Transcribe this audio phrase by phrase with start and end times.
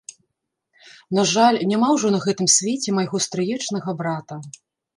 [1.17, 4.35] На жаль, няма ўжо на гэтым свеце майго стрыечнага брата.